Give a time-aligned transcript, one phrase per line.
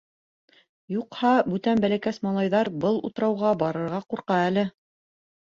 [0.93, 4.69] Юҡһа, бүтән бәләкәс малайҙар был утрауға барырға ҡурҡа әле.